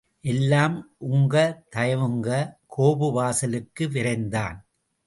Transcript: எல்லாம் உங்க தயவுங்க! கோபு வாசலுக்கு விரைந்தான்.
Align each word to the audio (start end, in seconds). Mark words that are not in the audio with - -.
எல்லாம் 0.23 0.77
உங்க 1.09 1.35
தயவுங்க! 1.69 2.29
கோபு 2.67 3.11
வாசலுக்கு 3.11 3.87
விரைந்தான். 3.87 4.57